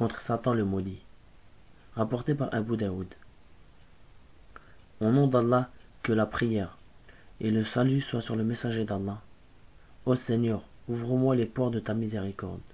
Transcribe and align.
contre 0.00 0.22
Satan 0.22 0.54
le 0.54 0.64
maudit. 0.64 1.02
Rapporté 1.94 2.34
par 2.34 2.48
Abu 2.54 2.78
Daoud. 2.78 3.06
Au 5.02 5.10
nom 5.10 5.26
d'Allah, 5.26 5.68
que 6.02 6.14
la 6.14 6.24
prière 6.24 6.78
et 7.38 7.50
le 7.50 7.66
salut 7.66 8.00
soient 8.00 8.22
sur 8.22 8.34
le 8.34 8.42
messager 8.42 8.86
d'Allah. 8.86 9.20
Ô 10.06 10.14
Seigneur, 10.14 10.62
ouvre-moi 10.88 11.36
les 11.36 11.44
portes 11.44 11.74
de 11.74 11.80
ta 11.80 11.92
miséricorde. 11.92 12.70